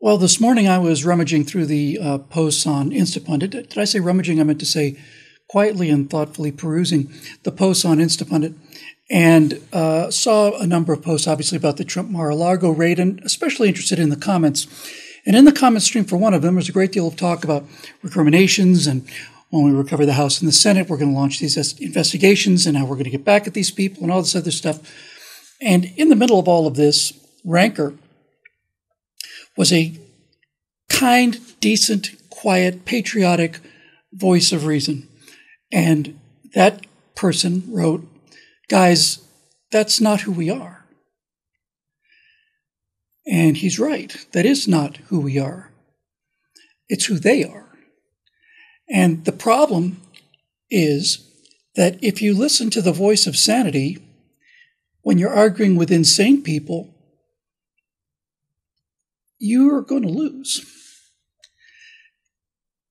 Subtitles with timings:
[0.00, 3.50] Well, this morning I was rummaging through the uh, posts on Instapundit.
[3.50, 4.38] Did I say rummaging?
[4.38, 4.96] I meant to say
[5.48, 8.54] quietly and thoughtfully perusing the posts on Instapundit
[9.10, 13.00] and uh, saw a number of posts, obviously, about the Trump Mar a Lago raid,
[13.00, 14.68] and especially interested in the comments.
[15.26, 17.42] And in the comment stream for one of them, there's a great deal of talk
[17.42, 17.64] about
[18.00, 19.04] recriminations and
[19.50, 22.76] when we recover the House and the Senate, we're going to launch these investigations and
[22.76, 24.78] how we're going to get back at these people and all this other stuff.
[25.60, 27.94] And in the middle of all of this, Ranker
[29.58, 29.92] was a
[30.88, 33.58] kind, decent, quiet, patriotic
[34.12, 35.08] voice of reason.
[35.72, 36.18] And
[36.54, 36.86] that
[37.16, 38.06] person wrote,
[38.68, 39.18] Guys,
[39.72, 40.86] that's not who we are.
[43.26, 44.24] And he's right.
[44.32, 45.72] That is not who we are.
[46.88, 47.66] It's who they are.
[48.88, 50.00] And the problem
[50.70, 51.28] is
[51.74, 53.98] that if you listen to the voice of sanity
[55.02, 56.94] when you're arguing with insane people,
[59.38, 60.64] you're going to lose.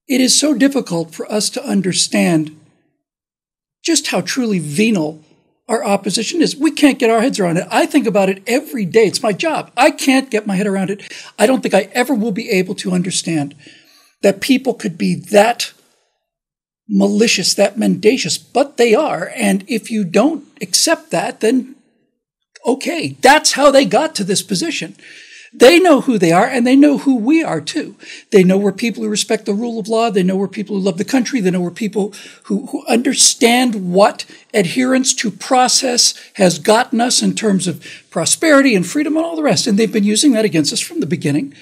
[0.07, 2.57] It is so difficult for us to understand
[3.84, 5.23] just how truly venal
[5.67, 6.55] our opposition is.
[6.55, 7.67] We can't get our heads around it.
[7.70, 9.05] I think about it every day.
[9.05, 9.71] It's my job.
[9.76, 11.12] I can't get my head around it.
[11.37, 13.54] I don't think I ever will be able to understand
[14.21, 15.73] that people could be that
[16.87, 19.32] malicious, that mendacious, but they are.
[19.35, 21.76] And if you don't accept that, then
[22.65, 24.95] okay, that's how they got to this position.
[25.60, 27.96] They know who they are and they know who we are too.
[28.32, 30.12] They know we're people who respect the rule of law.
[30.12, 31.41] They know we're people who love the country.
[31.41, 32.13] They know we're people
[32.44, 38.85] who, who understand what adherence to process has gotten us in terms of prosperity and
[38.85, 39.66] freedom and all the rest.
[39.66, 41.55] And they've been using that against us from the beginning.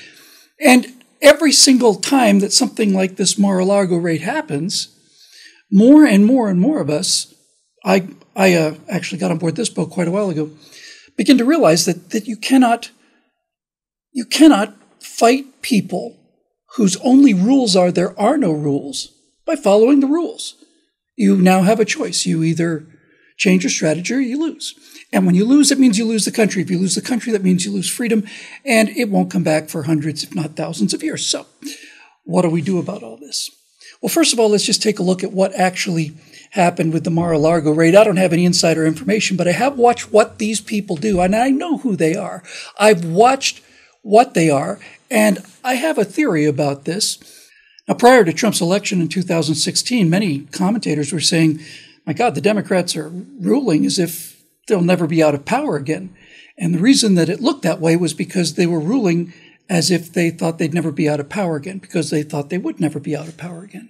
[0.60, 0.88] And
[1.22, 4.90] every single time that something like this Mar-a-Lago raid happens,
[5.72, 7.34] more and more and more of us,
[7.86, 10.52] I, I uh, actually got on board this boat quite a while ago,
[11.16, 12.92] begin to realize that, that you cannot
[14.16, 16.16] you cannot fight people
[16.78, 19.14] whose only rules are there are no rules
[19.46, 20.56] by following the rules.
[21.18, 22.26] You now have a choice.
[22.26, 22.88] You either
[23.38, 24.74] change your strategy or you lose.
[25.12, 26.62] And when you lose, it means you lose the country.
[26.62, 28.24] If you lose the country, that means you lose freedom,
[28.64, 31.28] and it won't come back for hundreds, if not thousands of years.
[31.28, 31.46] So,
[32.24, 33.52] what do we do about all this?
[34.02, 36.14] Well, first of all, let's just take a look at what actually
[36.52, 37.96] happened with the Mar-a-Lago raid.
[37.96, 41.36] I don't have any insider information, but I have watched what these people do, and
[41.36, 42.44] I know who they are.
[42.80, 43.62] I've watched
[44.06, 44.80] what they are.
[45.10, 47.18] And I have a theory about this.
[47.88, 51.60] Now, prior to Trump's election in 2016, many commentators were saying,
[52.06, 56.16] my God, the Democrats are ruling as if they'll never be out of power again.
[56.56, 59.34] And the reason that it looked that way was because they were ruling
[59.70, 62.60] as if they thought they'd never be out of power again, because they thought they
[62.60, 63.90] would never be out of power again.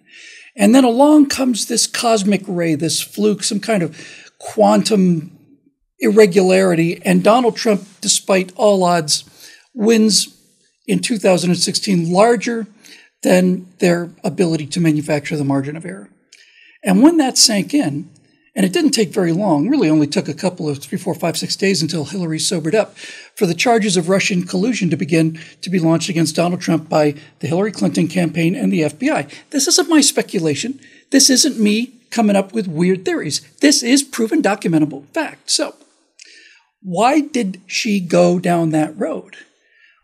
[0.56, 5.38] And then along comes this cosmic ray, this fluke, some kind of quantum
[6.00, 7.02] irregularity.
[7.04, 9.30] And Donald Trump, despite all odds,
[9.76, 10.36] wins
[10.88, 12.68] in 2016 larger
[13.22, 16.10] than their ability to manufacture the margin of error.
[16.84, 18.10] And when that sank in,
[18.56, 21.36] and it didn't take very long, really only took a couple of three, four, five,
[21.36, 22.98] six days until Hillary sobered up,
[23.36, 27.16] for the charges of Russian collusion to begin to be launched against Donald Trump by
[27.40, 29.30] the Hillary Clinton campaign and the FBI.
[29.50, 30.80] This isn't my speculation.
[31.12, 33.42] This isn't me coming up with weird theories.
[33.60, 35.50] This is proven documentable fact.
[35.50, 35.76] So,
[36.82, 39.36] why did she go down that road?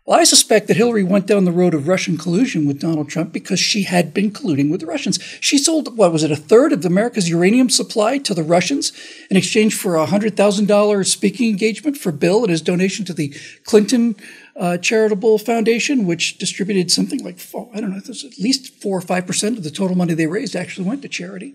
[0.04, 3.32] Well, I suspect that Hillary went down the road of Russian collusion with Donald Trump
[3.32, 5.22] because she had been colluding with the Russians.
[5.40, 8.92] She sold, what was it, a third of America's uranium supply to the Russians
[9.30, 13.32] in exchange for a $100,000 speaking engagement for Bill and his donation to the
[13.64, 14.16] Clinton
[14.56, 19.02] uh, Charitable Foundation, which distributed something like, four, I don't know, at least four or
[19.02, 21.54] 5% of the total money they raised actually went to charity.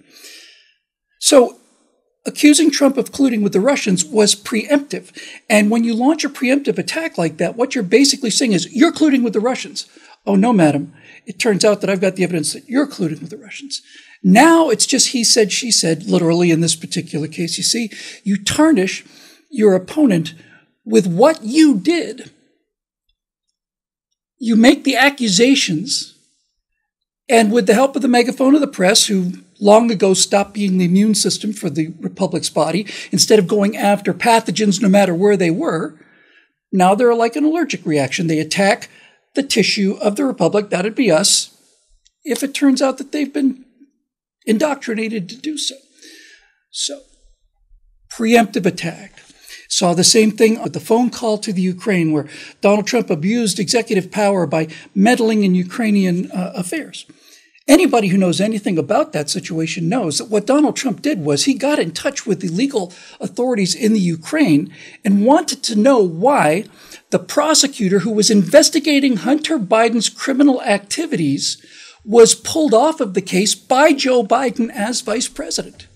[1.20, 1.58] So
[2.28, 5.12] accusing Trump of colluding with the Russians was preemptive.
[5.50, 8.92] And when you launch a preemptive attack like that, what you're basically saying is, you're
[8.92, 9.88] colluding with the Russians.
[10.26, 10.94] Oh, no, madam.
[11.26, 13.82] It turns out that I've got the evidence that you're colluding with the Russians.
[14.24, 17.58] Now it's just he said, she said, literally in this particular case.
[17.58, 17.92] You see,
[18.24, 19.06] you tarnish
[19.50, 20.34] your opponent
[20.86, 22.32] with what you did.
[24.40, 26.14] You make the accusations,
[27.28, 30.78] and with the help of the megaphone of the press, who long ago stopped being
[30.78, 32.86] the immune system for the Republic's body.
[33.12, 35.98] Instead of going after pathogens no matter where they were,
[36.72, 38.28] now they're like an allergic reaction.
[38.28, 38.90] They attack
[39.36, 41.56] the tissue of the Republic, that'd be us,
[42.24, 43.66] if it turns out that they've been
[44.46, 45.76] indoctrinated to do so.
[46.72, 47.02] So,
[48.12, 49.14] preemptive attack.
[49.70, 52.28] Saw the same thing with the phone call to the Ukraine, where
[52.62, 57.06] Donald Trump abused executive power by meddling in Ukrainian uh, affairs.
[57.68, 61.54] Anybody who knows anything about that situation knows that what Donald Trump did was he
[61.54, 64.74] got in touch with the legal authorities in the Ukraine
[65.04, 66.64] and wanted to know why
[67.10, 71.58] the prosecutor who was investigating Hunter Biden's criminal activities
[72.06, 75.88] was pulled off of the case by Joe Biden as vice president.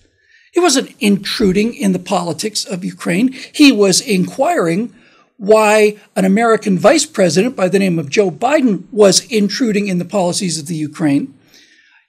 [0.52, 3.32] He wasn't intruding in the politics of Ukraine.
[3.32, 4.92] He was inquiring
[5.38, 10.04] why an American vice president by the name of Joe Biden was intruding in the
[10.04, 11.32] policies of the Ukraine.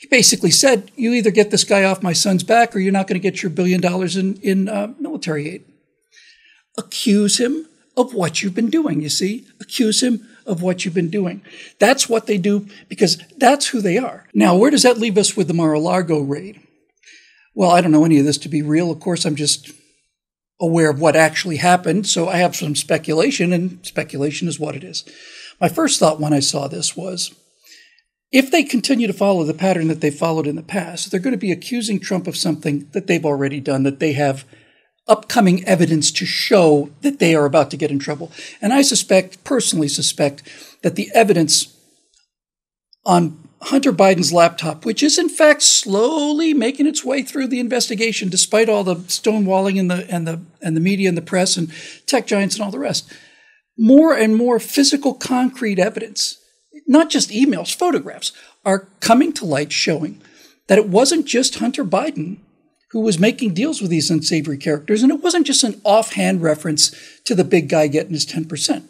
[0.04, 3.08] He basically said, You either get this guy off my son's back or you're not
[3.08, 5.64] going to get your billion dollars in, in uh, military aid.
[6.78, 9.48] Accuse him of what you've been doing, you see?
[9.62, 11.42] Accuse him of what you've been doing.
[11.80, 14.28] That's what they do because that's who they are.
[14.34, 16.60] Now, where does that leave us with the Mar a Lago raid?
[17.56, 18.92] Well, I don't know any of this to be real.
[18.92, 19.72] Of course, I'm just
[20.60, 24.84] aware of what actually happened, so I have some speculation, and speculation is what it
[24.84, 25.06] is.
[25.62, 27.34] My first thought when I saw this was
[28.34, 31.34] if they continue to follow the pattern that they followed in the past, they're going
[31.34, 34.44] to be accusing Trump of something that they've already done, that they have
[35.08, 38.32] upcoming evidence to show that they are about to get in trouble.
[38.60, 40.42] And I suspect, personally suspect,
[40.82, 41.78] that the evidence
[43.06, 48.30] on Hunter Biden's laptop, which is in fact slowly making its way through the investigation,
[48.30, 51.72] despite all the stonewalling and the and the and the media and the press and
[52.06, 53.14] tech giants and all the rest.
[53.78, 56.43] More and more physical, concrete evidence,
[56.88, 58.32] not just emails, photographs,
[58.66, 60.22] are coming to light showing
[60.68, 62.38] that it wasn't just Hunter Biden
[62.92, 66.92] who was making deals with these unsavory characters, and it wasn't just an offhand reference
[67.24, 68.88] to the big guy getting his 10%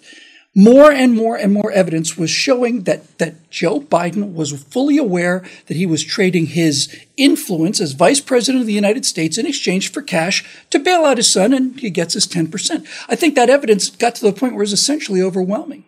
[0.56, 5.44] more and more and more evidence was showing that, that Joe Biden was fully aware
[5.66, 9.92] that he was trading his influence as vice president of the United States in exchange
[9.92, 12.86] for cash to bail out his son, and he gets his 10%.
[13.10, 15.86] I think that evidence got to the point where it was essentially overwhelming.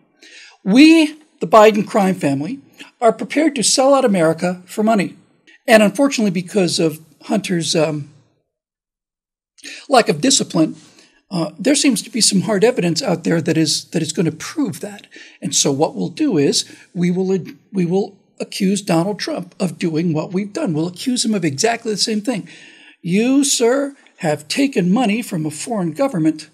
[0.64, 2.60] We, the Biden crime family,
[3.00, 5.16] are prepared to sell out America for money.
[5.66, 8.10] And unfortunately, because of Hunter's um,
[9.88, 10.76] lack of discipline,
[11.30, 14.26] uh, there seems to be some hard evidence out there that is that is going
[14.26, 15.08] to prove that.
[15.42, 17.36] And so what we'll do is we will
[17.72, 20.72] we will accuse Donald Trump of doing what we've done.
[20.72, 22.48] We'll accuse him of exactly the same thing.
[23.02, 26.48] You, sir, have taken money from a foreign government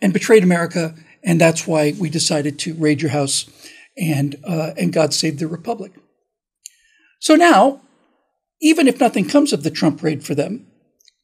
[0.00, 3.50] and betrayed America, and that's why we decided to raid your house
[3.96, 5.92] and uh, and God save the republic.
[7.20, 7.80] So now,
[8.60, 10.66] even if nothing comes of the Trump raid for them,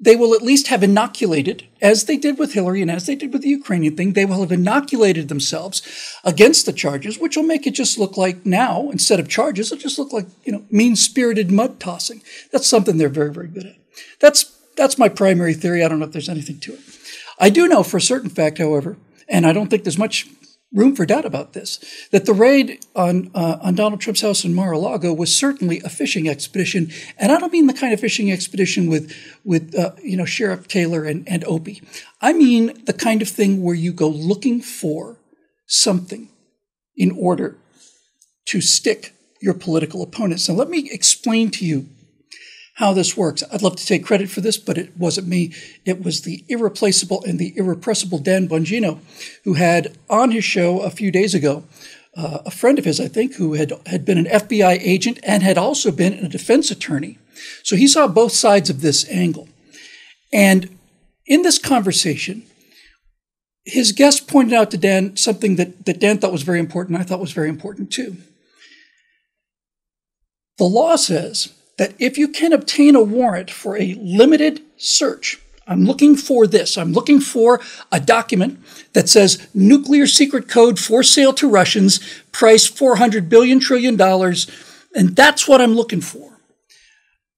[0.02, 3.34] they will at least have inoculated, as they did with Hillary and as they did
[3.34, 5.82] with the Ukrainian thing, they will have inoculated themselves
[6.24, 9.82] against the charges, which will make it just look like now, instead of charges, it'll
[9.82, 12.22] just look like, you know, mean spirited mud tossing.
[12.50, 13.76] That's something they're very, very good at.
[14.20, 15.84] That's, that's my primary theory.
[15.84, 16.80] I don't know if there's anything to it.
[17.38, 18.96] I do know for a certain fact, however,
[19.28, 20.26] and I don't think there's much
[20.72, 21.80] room for doubt about this
[22.12, 26.28] that the raid on uh, on Donald Trump's house in Mar-a-Lago was certainly a fishing
[26.28, 29.14] expedition, and I don't mean the kind of fishing expedition with
[29.44, 31.82] with uh, you know Sheriff Taylor and and Opie.
[32.20, 35.18] I mean the kind of thing where you go looking for
[35.66, 36.28] something
[36.96, 37.56] in order
[38.46, 40.48] to stick your political opponents.
[40.48, 41.88] Now let me explain to you
[42.80, 43.44] how this works.
[43.52, 45.52] I'd love to take credit for this, but it wasn't me.
[45.84, 49.00] It was the irreplaceable and the irrepressible Dan Bongino,
[49.44, 51.64] who had on his show a few days ago
[52.16, 55.42] uh, a friend of his, I think, who had, had been an FBI agent and
[55.42, 57.18] had also been a defense attorney.
[57.62, 59.50] So he saw both sides of this angle.
[60.32, 60.78] And
[61.26, 62.44] in this conversation,
[63.66, 67.02] his guest pointed out to Dan something that, that Dan thought was very important, I
[67.02, 68.16] thought was very important too.
[70.56, 75.86] The law says that if you can obtain a warrant for a limited search, I'm
[75.86, 76.76] looking for this.
[76.76, 77.58] I'm looking for
[77.90, 78.58] a document
[78.92, 81.98] that says nuclear secret code for sale to Russians,
[82.32, 84.46] price 400 billion trillion dollars,
[84.94, 86.38] and that's what I'm looking for.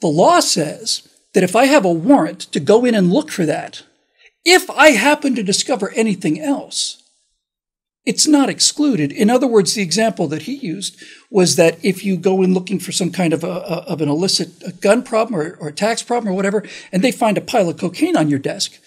[0.00, 3.46] The law says that if I have a warrant to go in and look for
[3.46, 3.84] that,
[4.44, 7.01] if I happen to discover anything else,
[8.04, 9.12] it's not excluded.
[9.12, 12.80] In other words, the example that he used was that if you go in looking
[12.80, 16.36] for some kind of, a, of an illicit gun problem or, or tax problem or
[16.36, 18.78] whatever, and they find a pile of cocaine on your desk,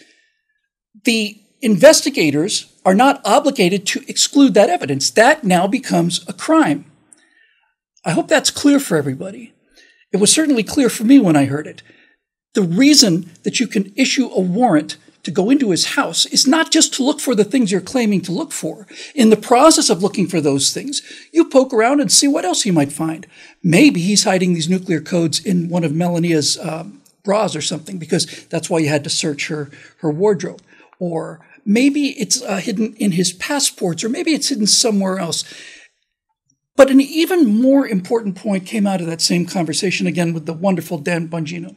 [1.05, 5.09] the investigators are not obligated to exclude that evidence.
[5.09, 6.85] That now becomes a crime.
[8.03, 9.53] I hope that's clear for everybody.
[10.11, 11.81] It was certainly clear for me when I heard it.
[12.53, 16.71] The reason that you can issue a warrant to go into his house is not
[16.71, 18.87] just to look for the things you're claiming to look for.
[19.13, 21.01] In the process of looking for those things,
[21.33, 23.27] you poke around and see what else you might find.
[23.61, 28.45] Maybe he's hiding these nuclear codes in one of Melania's um, bras or something, because
[28.45, 30.61] that's why you had to search her, her wardrobe.
[30.99, 35.43] Or maybe it's uh, hidden in his passports, or maybe it's hidden somewhere else.
[36.77, 40.45] But But an even more important point came out of that same conversation again with
[40.45, 41.75] the wonderful Dan Bongino.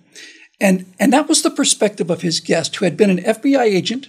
[0.61, 4.09] And, and that was the perspective of his guest, who had been an FBI agent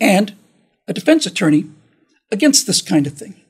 [0.00, 0.34] and
[0.88, 1.66] a defense attorney
[2.30, 3.40] against this kind of thing.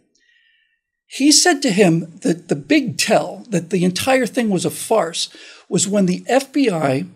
[1.07, 5.29] He said to him that the big tell that the entire thing was a farce
[5.69, 7.09] was when the FBI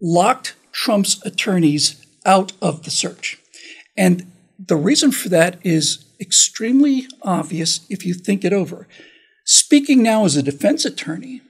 [0.00, 3.38] locked Trump's attorneys out of the search.
[3.96, 8.86] And the reason for that is extremely obvious if you think it over.
[9.44, 11.42] Speaking now as a defense attorney,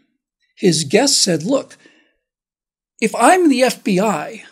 [0.56, 1.76] his guest said, Look,
[3.00, 4.42] if I'm the FBI,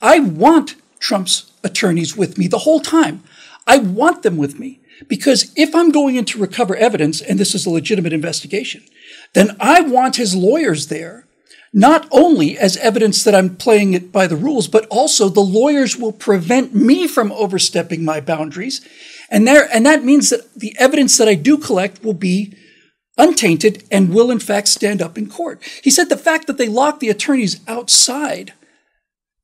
[0.00, 3.22] I want Trump's attorneys with me the whole time.
[3.66, 7.54] I want them with me because if I'm going in to recover evidence, and this
[7.54, 8.82] is a legitimate investigation,
[9.34, 11.26] then I want his lawyers there,
[11.72, 15.96] not only as evidence that I'm playing it by the rules, but also the lawyers
[15.96, 18.86] will prevent me from overstepping my boundaries.
[19.30, 22.54] And there, and that means that the evidence that I do collect will be
[23.18, 25.62] untainted and will in fact stand up in court.
[25.82, 28.52] He said the fact that they locked the attorneys outside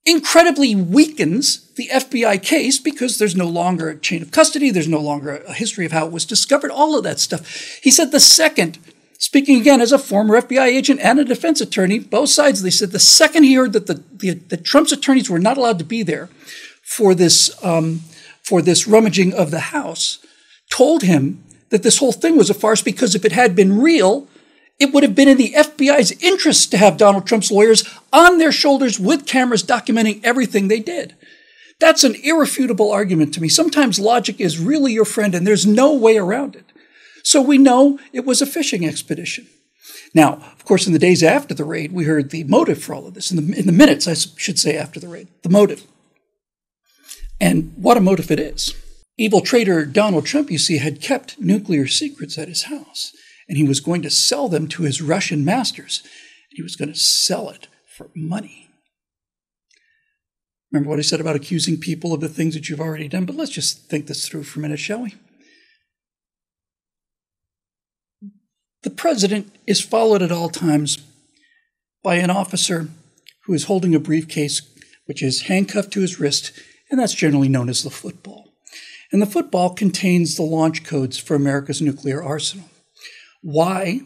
[0.07, 5.01] incredibly weakens the FBI case because there's no longer a chain of custody, there's no
[5.01, 7.47] longer a history of how it was discovered, all of that stuff.
[7.83, 8.79] He said the second,
[9.19, 12.93] speaking again as a former FBI agent and a defense attorney, both sides, they said
[12.93, 14.03] the second he heard that the,
[14.49, 16.31] the, Trump's attorneys were not allowed to be there
[16.83, 18.01] for this, um,
[18.43, 20.19] for this rummaging of the House,
[20.71, 24.27] told him that this whole thing was a farce because if it had been real,
[24.79, 28.53] it would have been in the FBI's interest to have Donald Trump's lawyers on their
[28.53, 31.17] shoulders with cameras documenting everything they did.
[31.81, 33.49] That's an irrefutable argument to me.
[33.49, 36.65] Sometimes logic is really your friend and there's no way around it.
[37.23, 39.47] So we know it was a fishing expedition.
[40.15, 43.07] Now, of course, in the days after the raid, we heard the motive for all
[43.07, 43.31] of this.
[43.31, 45.87] In the, in the minutes, I should say, after the raid, the motive.
[47.41, 48.75] And what a motive it is.
[49.19, 53.13] Evil traitor Donald Trump, you see, had kept nuclear secrets at his house
[53.49, 56.03] and he was going to sell them to his Russian masters.
[56.51, 58.69] He was going to sell it for money.
[60.71, 63.25] Remember what I said about accusing people of the things that you've already done?
[63.25, 65.15] But let's just think this through for a minute, shall we?
[68.83, 70.99] The president is followed at all times
[72.03, 72.89] by an officer
[73.45, 74.63] who is holding a briefcase
[75.07, 76.53] which is handcuffed to his wrist,
[76.91, 78.48] and that's generally known as the football.
[79.11, 82.69] And the football contains the launch codes for America's nuclear arsenal.
[83.43, 84.03] Why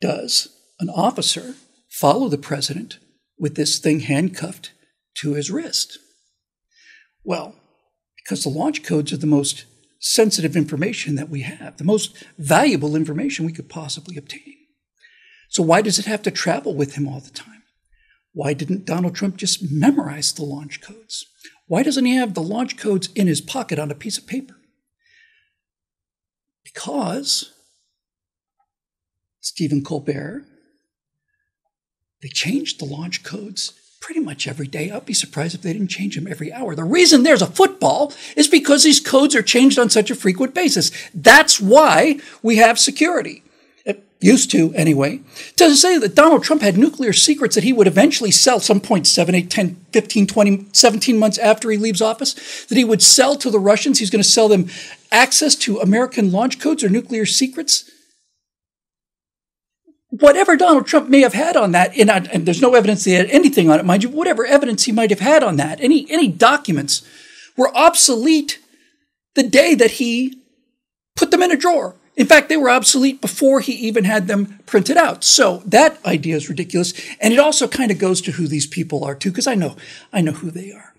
[0.00, 0.48] does
[0.80, 1.54] an officer
[1.88, 2.98] follow the president
[3.38, 4.72] with this thing handcuffed
[5.16, 5.98] to his wrist?
[7.24, 7.54] Well,
[8.16, 9.64] because the launch codes are the most
[10.00, 14.56] sensitive information that we have, the most valuable information we could possibly obtain.
[15.48, 17.62] So, why does it have to travel with him all the time?
[18.32, 21.26] Why didn't Donald Trump just memorize the launch codes?
[21.72, 24.56] Why doesn't he have the launch codes in his pocket on a piece of paper?
[26.62, 27.50] Because
[29.40, 30.44] Stephen Colbert.
[32.20, 34.90] They changed the launch codes pretty much every day.
[34.90, 36.74] I'd be surprised if they didn't change them every hour.
[36.74, 40.54] The reason there's a football is because these codes are changed on such a frequent
[40.54, 40.90] basis.
[41.14, 43.44] That's why we have security.
[44.22, 45.20] Used to, anyway.
[45.56, 49.06] To say that Donald Trump had nuclear secrets that he would eventually sell some point
[49.06, 53.34] 7, 8, 10, 15, 20, 17 months after he leaves office, that he would sell
[53.36, 53.98] to the Russians.
[53.98, 54.68] He's going to sell them
[55.10, 57.90] access to American launch codes or nuclear secrets
[60.12, 63.30] whatever Donald Trump may have had on that, and, and there's no evidence he had
[63.30, 66.28] anything on it, mind you, whatever evidence he might have had on that, any, any
[66.28, 67.02] documents
[67.56, 68.58] were obsolete
[69.34, 70.42] the day that he
[71.16, 71.96] put them in a drawer.
[72.14, 75.24] In fact, they were obsolete before he even had them printed out.
[75.24, 76.92] So that idea is ridiculous.
[77.20, 79.76] And it also kind of goes to who these people are too, because I know,
[80.12, 80.92] I know who they are.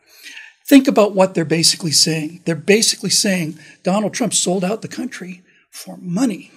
[0.65, 2.41] Think about what they're basically saying.
[2.45, 6.51] They're basically saying Donald Trump sold out the country for money.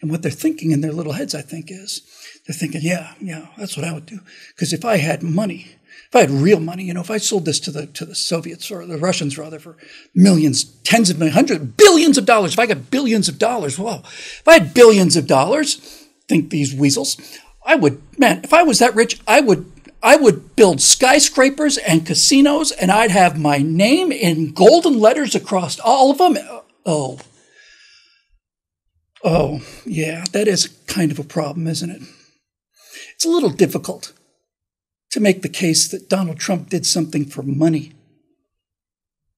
[0.00, 2.02] And what they're thinking in their little heads, I think, is
[2.46, 4.20] they're thinking, yeah, yeah, that's what I would do.
[4.54, 5.72] Because if I had money,
[6.08, 8.14] if I had real money, you know, if I sold this to the to the
[8.14, 9.76] Soviets or the Russians rather for
[10.14, 14.00] millions, tens of millions, hundreds, billions of dollars, if I got billions of dollars, whoa,
[14.04, 15.76] if I had billions of dollars,
[16.28, 17.16] think these weasels,
[17.64, 19.70] I would, man, if I was that rich, I would
[20.02, 25.78] I would build skyscrapers and casinos and I'd have my name in golden letters across
[25.80, 26.36] all of them.
[26.36, 27.18] Uh, oh,
[29.24, 32.02] Oh, yeah, that is kind of a problem, isn't it?
[33.14, 34.12] It's a little difficult
[35.10, 37.92] to make the case that Donald Trump did something for money.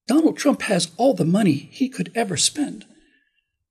[0.07, 2.85] Donald Trump has all the money he could ever spend.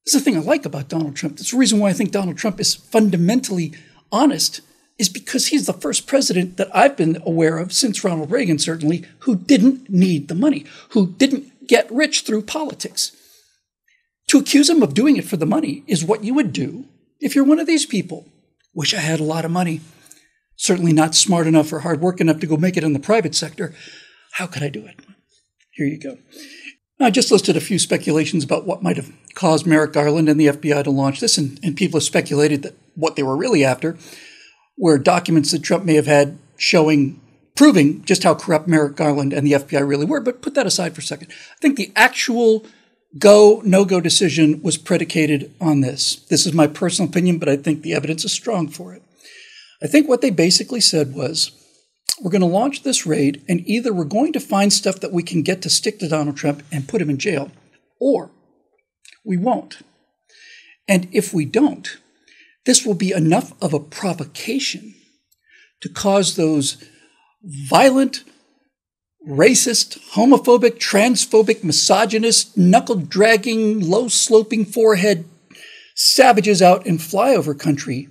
[0.04, 1.36] This is the thing I like about Donald Trump.
[1.36, 3.74] That's the reason why I think Donald Trump is fundamentally
[4.10, 4.62] honest,
[4.98, 9.04] is because he's the first president that I've been aware of since Ronald Reagan, certainly,
[9.20, 13.16] who didn't need the money, who didn't get rich through politics.
[14.28, 16.86] To accuse him of doing it for the money is what you would do
[17.18, 18.26] if you're one of these people.
[18.74, 19.80] Wish I had a lot of money.
[20.60, 23.34] Certainly not smart enough or hard work enough to go make it in the private
[23.34, 23.74] sector.
[24.32, 25.00] How could I do it?
[25.70, 26.18] Here you go.
[27.00, 30.48] I just listed a few speculations about what might have caused Merrick Garland and the
[30.48, 33.96] FBI to launch this, and, and people have speculated that what they were really after
[34.76, 37.18] were documents that Trump may have had showing,
[37.56, 40.20] proving just how corrupt Merrick Garland and the FBI really were.
[40.20, 41.28] But put that aside for a second.
[41.30, 42.66] I think the actual
[43.18, 46.16] go, no go decision was predicated on this.
[46.28, 49.02] This is my personal opinion, but I think the evidence is strong for it.
[49.82, 51.52] I think what they basically said was
[52.20, 55.22] we're going to launch this raid, and either we're going to find stuff that we
[55.22, 57.50] can get to stick to Donald Trump and put him in jail,
[57.98, 58.30] or
[59.24, 59.78] we won't.
[60.86, 61.96] And if we don't,
[62.66, 64.94] this will be enough of a provocation
[65.80, 66.76] to cause those
[67.42, 68.24] violent,
[69.26, 75.24] racist, homophobic, transphobic, misogynist, knuckle dragging, low sloping forehead
[75.94, 78.08] savages out in flyover country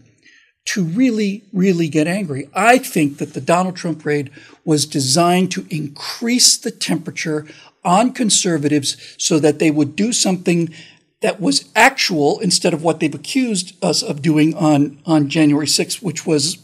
[0.66, 2.50] to really, really get angry.
[2.54, 4.30] I think that the Donald Trump raid
[4.64, 7.46] was designed to increase the temperature
[7.84, 10.74] on conservatives so that they would do something
[11.22, 16.02] that was actual instead of what they've accused us of doing on, on January 6th,
[16.02, 16.58] which was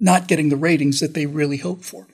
[0.00, 2.06] not getting the ratings that they really hoped for.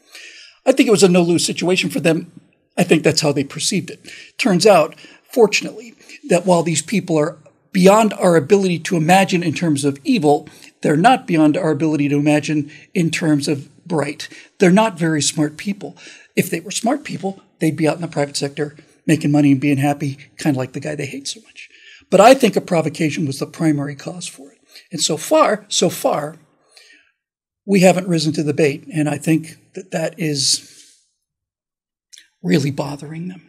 [0.65, 2.33] I think it was a no lose situation for them.
[2.77, 4.11] I think that's how they perceived it.
[4.39, 4.95] Turns out,
[5.31, 5.95] fortunately,
[6.29, 7.39] that while these people are
[7.73, 10.49] beyond our ability to imagine in terms of evil,
[10.83, 14.29] they're not beyond our ability to imagine in terms of bright.
[14.59, 15.97] They're not very smart people.
[16.37, 18.77] If they were smart people, they'd be out in the private sector
[19.07, 21.69] making money and being happy, kind of like the guy they hate so much.
[22.11, 24.59] But I think a provocation was the primary cause for it.
[24.91, 26.37] And so far, so far,
[27.65, 28.87] we haven't risen to the bait.
[28.93, 30.69] And I think that that is
[32.43, 33.49] really bothering them.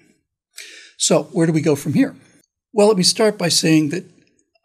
[0.97, 2.15] So, where do we go from here?
[2.71, 4.05] Well, let me start by saying that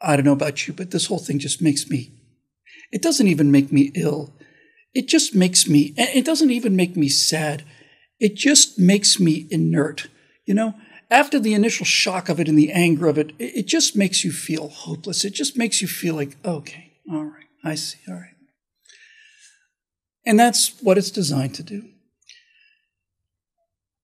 [0.00, 2.12] I don't know about you, but this whole thing just makes me,
[2.93, 4.33] it doesn't even make me ill.
[4.95, 7.64] It just makes me, it doesn't even make me sad.
[8.19, 10.09] It just makes me inert.
[10.47, 10.75] You know,
[11.11, 14.33] after the initial shock of it and the anger of it, it just makes you
[14.33, 15.25] feel hopeless.
[15.25, 18.35] It just makes you feel like, okay, all right, I see, all right.
[20.25, 21.88] And that's what it's designed to do.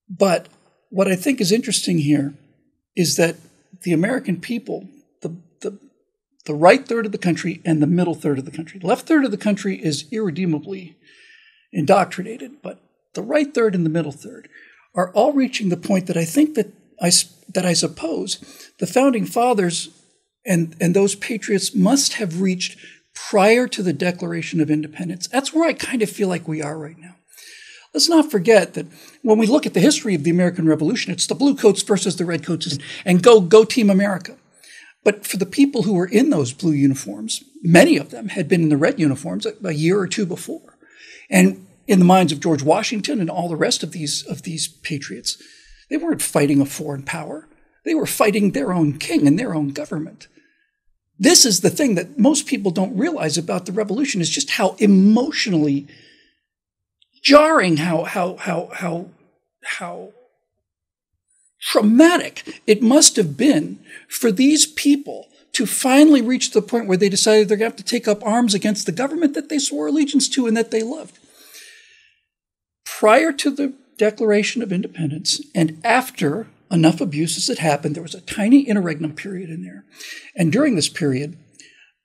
[0.08, 0.48] But
[0.90, 2.34] what I think is interesting here
[2.96, 3.36] is that
[3.82, 4.88] the American people,
[6.46, 9.06] the right third of the country and the middle third of the country, the left
[9.06, 10.96] third of the country is irredeemably
[11.72, 12.80] indoctrinated, but
[13.14, 14.48] the right third and the middle third
[14.94, 17.10] are all reaching the point that I think that I,
[17.52, 19.88] that I suppose the founding fathers
[20.46, 22.78] and, and those patriots must have reached
[23.14, 25.26] prior to the Declaration of Independence.
[25.26, 27.16] That's where I kind of feel like we are right now.
[27.92, 28.86] Let's not forget that
[29.22, 32.16] when we look at the history of the American Revolution, it's the blue coats versus
[32.16, 34.36] the red coats and go, go Team America.
[35.04, 38.62] But for the people who were in those blue uniforms, many of them had been
[38.62, 40.78] in the red uniforms a, a year or two before.
[41.30, 44.66] And in the minds of George Washington and all the rest of these, of these
[44.66, 45.40] patriots,
[45.90, 47.46] they weren't fighting a foreign power.
[47.84, 50.28] They were fighting their own king and their own government.
[51.18, 54.74] This is the thing that most people don't realize about the revolution is just how
[54.78, 55.86] emotionally
[57.22, 59.10] jarring, how how how how
[59.62, 60.12] how
[61.64, 67.08] traumatic it must have been for these people to finally reach the point where they
[67.08, 69.86] decided they're going to have to take up arms against the government that they swore
[69.86, 71.18] allegiance to and that they loved.
[72.84, 78.20] Prior to the Declaration of Independence and after enough abuses had happened, there was a
[78.20, 79.84] tiny interregnum period in there.
[80.36, 81.38] And during this period,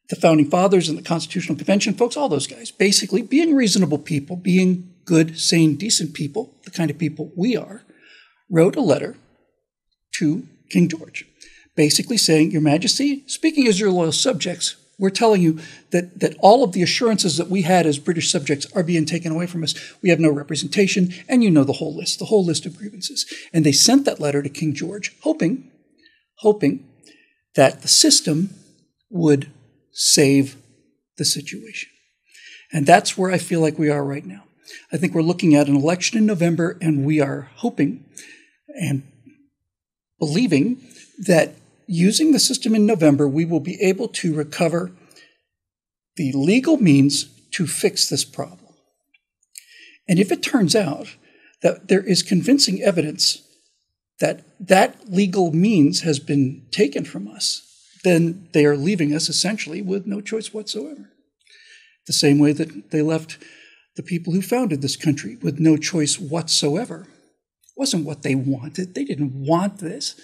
[0.09, 4.37] the founding fathers and the Constitutional Convention folks, all those guys, basically being reasonable people,
[4.37, 7.83] being good, sane, decent people, the kind of people we are,
[8.49, 9.17] wrote a letter
[10.19, 11.25] to King George,
[11.75, 15.59] basically saying, Your Majesty, speaking as your loyal subjects, we're telling you
[15.91, 19.31] that, that all of the assurances that we had as British subjects are being taken
[19.31, 19.73] away from us.
[20.01, 23.25] We have no representation, and you know the whole list, the whole list of grievances.
[23.53, 25.71] And they sent that letter to King George, hoping,
[26.39, 26.85] hoping
[27.55, 28.53] that the system
[29.09, 29.49] would
[29.93, 30.57] save
[31.17, 31.89] the situation.
[32.73, 34.43] And that's where I feel like we are right now.
[34.91, 38.03] I think we're looking at an election in November, and we are hoping
[38.75, 39.03] and
[40.19, 40.81] believing
[41.25, 41.55] that
[41.87, 44.91] using the system in November, we will be able to recover
[46.15, 48.73] the legal means to fix this problem.
[50.07, 51.15] And if it turns out
[51.61, 53.41] that there is convincing evidence
[54.19, 57.65] that that legal means has been taken from us,
[58.03, 61.09] then they are leaving us essentially with no choice whatsoever.
[62.07, 63.37] The same way that they left
[63.95, 67.07] the people who founded this country with no choice whatsoever.
[67.79, 68.93] Wasn't what they wanted.
[68.93, 70.19] They didn't want this.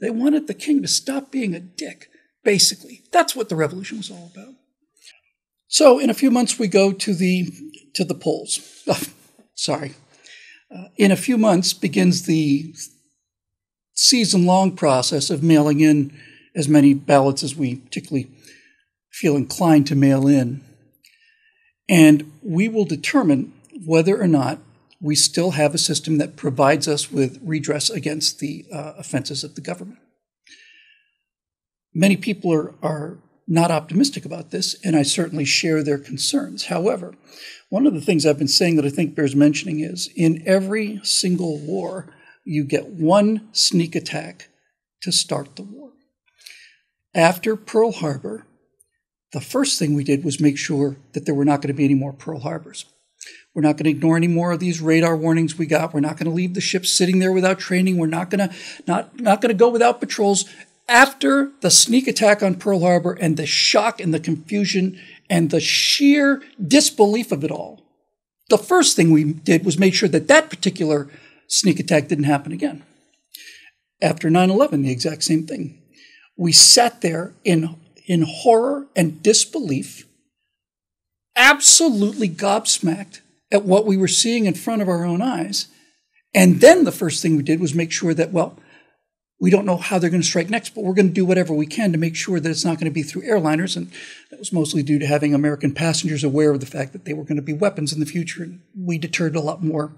[0.00, 2.06] They wanted the king to stop being a dick,
[2.44, 3.02] basically.
[3.10, 4.54] That's what the revolution was all about.
[5.66, 7.50] So in a few months we go to the
[7.94, 8.60] to the polls.
[8.86, 9.02] Oh,
[9.56, 9.94] sorry.
[10.72, 12.72] Uh, in a few months begins the
[13.94, 16.16] season-long process of mailing in
[16.54, 18.30] as many ballots as we particularly
[19.10, 20.62] feel inclined to mail in.
[21.88, 23.52] And we will determine
[23.84, 24.60] whether or not
[25.00, 29.54] we still have a system that provides us with redress against the uh, offenses of
[29.54, 29.98] the government.
[31.94, 36.66] Many people are, are not optimistic about this, and I certainly share their concerns.
[36.66, 37.14] However,
[37.68, 41.00] one of the things I've been saying that I think bears mentioning is in every
[41.02, 44.48] single war, you get one sneak attack
[45.02, 45.90] to start the war.
[47.14, 48.46] After Pearl Harbor,
[49.32, 51.84] the first thing we did was make sure that there were not going to be
[51.84, 52.84] any more Pearl Harbors.
[53.54, 55.92] We're not going to ignore any more of these radar warnings we got.
[55.92, 57.96] We're not going to leave the ships sitting there without training.
[57.96, 58.54] We're not going to
[58.86, 60.44] not not going to go without patrols.
[60.88, 65.60] After the sneak attack on Pearl Harbor and the shock and the confusion and the
[65.60, 67.82] sheer disbelief of it all,
[68.48, 71.08] the first thing we did was make sure that that particular
[71.46, 72.84] sneak attack didn't happen again.
[74.02, 75.80] After 9 11, the exact same thing.
[76.36, 80.06] We sat there in, in horror and disbelief,
[81.36, 83.20] absolutely gobsmacked
[83.52, 85.68] at what we were seeing in front of our own eyes.
[86.34, 88.56] And then the first thing we did was make sure that, well,
[89.40, 91.54] we don't know how they're going to strike next, but we're going to do whatever
[91.54, 93.74] we can to make sure that it's not going to be through airliners.
[93.74, 93.90] And
[94.30, 97.24] that was mostly due to having American passengers aware of the fact that they were
[97.24, 98.42] going to be weapons in the future.
[98.42, 99.92] And we deterred a lot more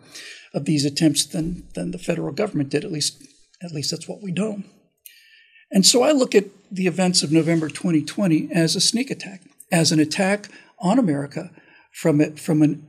[0.55, 2.85] of these attempts than, than the federal government did.
[2.85, 3.21] At least,
[3.61, 4.63] at least that's what we know.
[5.73, 9.91] And so I look at the events of November 2020 as a sneak attack, as
[9.91, 11.51] an attack on America
[11.93, 12.87] from it, from an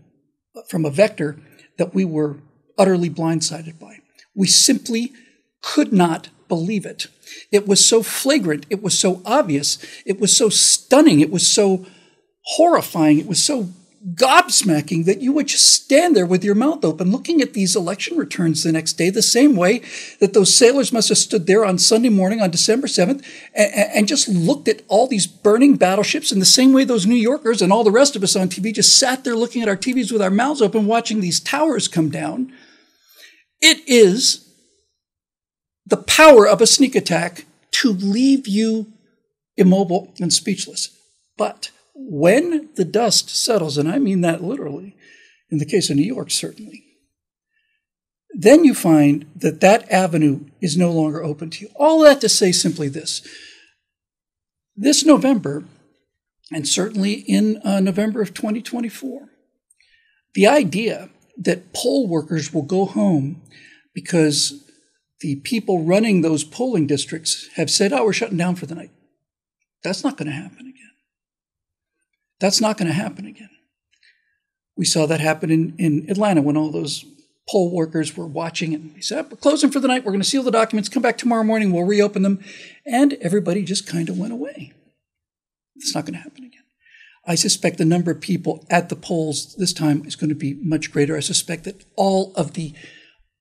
[0.67, 1.39] from a vector
[1.77, 2.37] that we were
[2.77, 3.99] utterly blindsided by.
[4.35, 5.13] We simply
[5.61, 7.07] could not believe it.
[7.51, 11.85] It was so flagrant, it was so obvious, it was so stunning, it was so
[12.43, 13.69] horrifying, it was so
[14.11, 18.17] gobsmacking that you would just stand there with your mouth open looking at these election
[18.17, 19.81] returns the next day, the same way
[20.19, 24.07] that those sailors must have stood there on Sunday morning on December 7th and, and,
[24.07, 27.71] just looked at all these burning battleships in the same way those New Yorkers and
[27.71, 30.21] all the rest of us on TV just sat there looking at our TVs with
[30.21, 32.51] our mouths open watching these towers come down.
[33.61, 34.49] It is
[35.85, 38.91] the power of a sneak attack to leave you
[39.55, 40.89] immobile and speechless.
[41.37, 44.95] But when the dust settles, and I mean that literally,
[45.49, 46.83] in the case of New York, certainly,
[48.33, 51.69] then you find that that avenue is no longer open to you.
[51.75, 53.21] All that to say simply this
[54.75, 55.63] this November,
[56.51, 59.29] and certainly in uh, November of 2024,
[60.33, 63.41] the idea that poll workers will go home
[63.93, 64.63] because
[65.19, 68.91] the people running those polling districts have said, oh, we're shutting down for the night.
[69.83, 70.82] That's not going to happen again.
[72.43, 73.51] That's not going to happen again.
[74.75, 77.05] We saw that happen in, in Atlanta when all those
[77.49, 80.03] poll workers were watching and we said, We're closing for the night.
[80.03, 82.43] We're going to seal the documents, come back tomorrow morning, we'll reopen them.
[82.85, 84.73] And everybody just kind of went away.
[85.77, 86.63] It's not going to happen again.
[87.25, 90.55] I suspect the number of people at the polls this time is going to be
[90.55, 91.15] much greater.
[91.15, 92.73] I suspect that all of the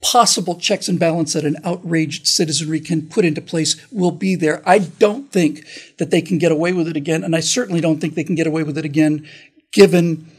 [0.02, 4.60] possible checks and balance that an outraged citizenry can put into place will be there.
[4.68, 5.64] I don't think
[5.98, 8.34] that they can get away with it again, and I certainly don't think they can
[8.34, 9.26] get away with it again
[9.72, 10.30] given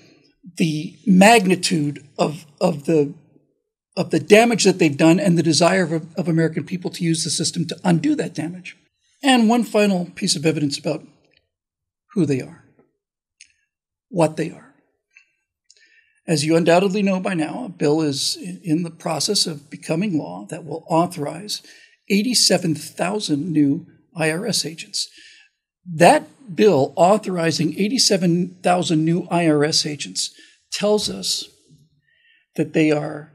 [0.58, 3.14] the magnitude of, of the
[3.96, 7.24] of the damage that they've done and the desire of, of American people to use
[7.24, 8.76] the system to undo that damage.
[9.22, 11.06] And one final piece of evidence about
[12.14, 12.64] who they are,
[14.10, 14.63] what they are.
[16.26, 20.46] As you undoubtedly know by now, a bill is in the process of becoming law
[20.50, 21.62] that will authorize
[22.10, 23.86] 87,000 new
[24.18, 25.10] IRS agents.
[25.86, 30.34] That bill authorizing 87,000 new IRS agents
[30.72, 31.50] tells us
[32.56, 33.34] that they are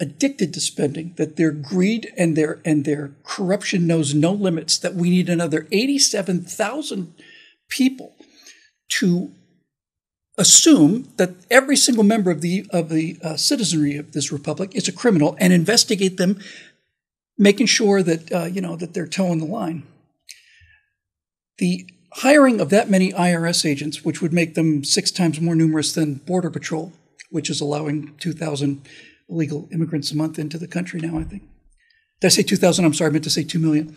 [0.00, 4.94] addicted to spending, that their greed and their and their corruption knows no limits, that
[4.94, 7.14] we need another 87,000
[7.68, 8.16] people
[8.98, 9.32] to
[10.36, 14.88] assume that every single member of the of the uh, citizenry of this republic is
[14.88, 16.38] a criminal and investigate them,
[17.38, 19.84] making sure that uh, you know that they're toeing the line.
[21.58, 25.92] The hiring of that many IRS agents, which would make them six times more numerous
[25.92, 26.92] than Border Patrol,
[27.30, 28.82] which is allowing 2,000
[29.28, 31.42] illegal immigrants a month into the country now, I think.
[32.20, 32.84] Did I say 2,000?
[32.84, 33.96] I'm sorry, I meant to say 2 million.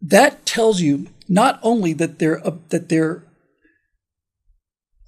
[0.00, 3.22] That tells you not only that they're, uh, that they're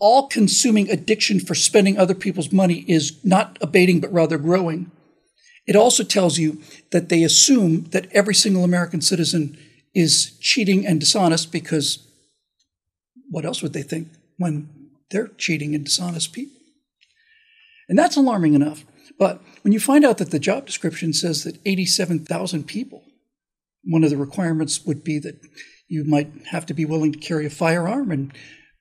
[0.00, 4.90] all consuming addiction for spending other people's money is not abating but rather growing.
[5.66, 6.60] It also tells you
[6.90, 9.56] that they assume that every single American citizen
[9.94, 12.06] is cheating and dishonest because
[13.28, 14.08] what else would they think
[14.38, 14.68] when
[15.10, 16.60] they're cheating and dishonest people?
[17.88, 18.84] And that's alarming enough.
[19.18, 23.04] But when you find out that the job description says that 87,000 people,
[23.84, 25.40] one of the requirements would be that
[25.88, 28.32] you might have to be willing to carry a firearm and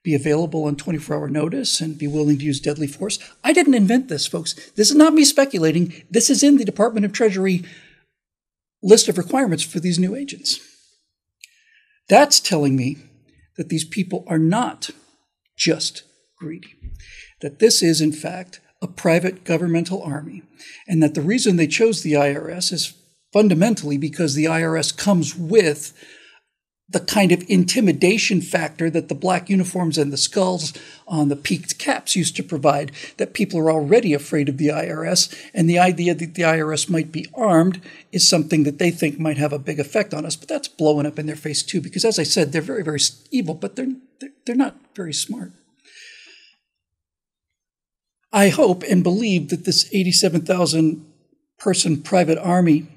[0.04, 3.20] be available on 24 hour notice and be willing to use deadly force.
[3.44, 4.54] I didn't invent this, folks.
[4.72, 6.06] This is not me speculating.
[6.10, 7.64] This is in the Department of Treasury
[8.82, 10.60] list of requirements for these new agents.
[12.08, 12.98] That's telling me
[13.58, 14.90] that these people are not
[15.58, 16.04] just
[16.38, 16.76] greedy,
[17.42, 20.44] that this is, in fact, a private governmental army,
[20.88, 22.94] and that the reason they chose the IRS is
[23.34, 25.94] fundamentally because the IRS comes with
[26.92, 30.74] the kind of intimidation factor that the black uniforms and the skulls
[31.08, 35.34] on the peaked caps used to provide, that people are already afraid of the IRS.
[35.54, 39.38] And the idea that the IRS might be armed is something that they think might
[39.38, 40.36] have a big effect on us.
[40.36, 43.02] But that's blowing up in their face too, because as I said, they're very, very
[43.30, 43.94] evil, but they're,
[44.46, 45.52] they're not very smart.
[48.32, 51.06] I hope and believe that this 87,000
[51.58, 52.88] person private army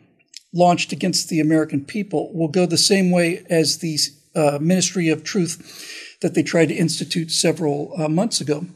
[0.53, 3.99] launched against the American people will go the same way as the
[4.35, 8.67] uh, Ministry of Truth that they tried to institute several uh, months ago.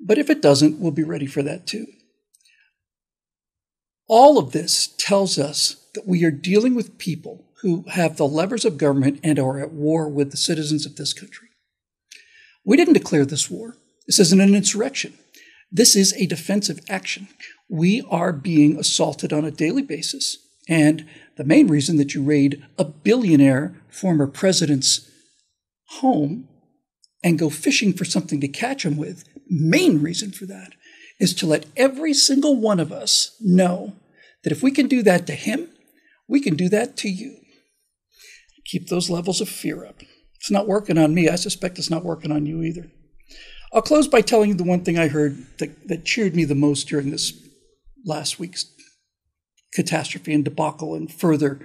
[0.00, 1.86] But if it doesn't, we'll be ready for that too.
[4.06, 8.64] All of this tells us that we are dealing with people who have the levers
[8.64, 11.48] of government and are at war with the citizens of this country.
[12.64, 13.76] We didn't declare this war.
[14.06, 15.14] This isn't an insurrection.
[15.72, 17.28] This is a defensive action.
[17.68, 22.64] We are being assaulted on a daily basis and the main reason that you raid
[22.78, 25.10] a billionaire former president's
[26.00, 26.48] home
[27.22, 30.72] and go fishing for something to catch him with, main reason for that
[31.20, 33.94] is to let every single one of us know
[34.42, 35.68] that if we can do that to him,
[36.28, 37.36] we can do that to you.
[38.66, 40.00] Keep those levels of fear up.
[40.36, 41.28] It's not working on me.
[41.28, 42.90] I suspect it's not working on you either.
[43.72, 46.54] I'll close by telling you the one thing I heard that, that cheered me the
[46.54, 47.32] most during this
[48.04, 48.64] last week's
[49.74, 51.60] catastrophe and debacle and further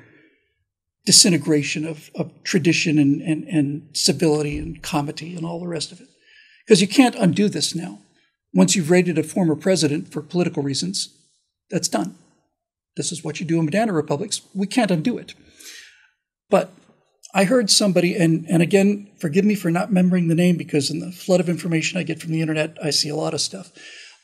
[1.05, 6.01] disintegration of, of tradition and, and, and civility and comity and all the rest of
[6.01, 6.07] it.
[6.65, 7.99] Because you can't undo this now.
[8.53, 11.15] Once you've raided a former president for political reasons,
[11.69, 12.15] that's done.
[12.97, 14.41] This is what you do in banana republics.
[14.53, 15.35] We can't undo it.
[16.49, 16.71] But
[17.33, 20.99] I heard somebody, and, and again, forgive me for not remembering the name because in
[20.99, 23.71] the flood of information I get from the internet, I see a lot of stuff.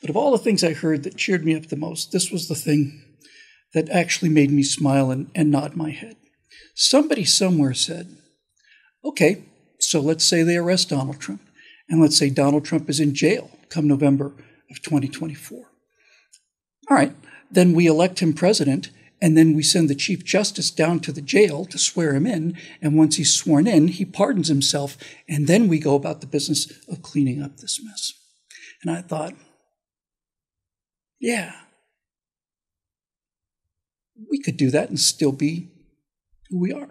[0.01, 2.47] But of all the things I heard that cheered me up the most, this was
[2.47, 3.01] the thing
[3.75, 6.15] that actually made me smile and, and nod my head.
[6.73, 8.17] Somebody somewhere said,
[9.03, 9.43] okay,
[9.79, 11.41] so let's say they arrest Donald Trump,
[11.89, 14.27] and let's say Donald Trump is in jail come November
[14.71, 15.59] of 2024.
[15.59, 17.13] All right,
[17.51, 21.21] then we elect him president, and then we send the Chief Justice down to the
[21.21, 22.57] jail to swear him in.
[22.81, 26.71] And once he's sworn in, he pardons himself, and then we go about the business
[26.87, 28.13] of cleaning up this mess.
[28.81, 29.33] And I thought,
[31.19, 31.53] yeah,
[34.29, 35.69] we could do that and still be
[36.49, 36.89] who we are.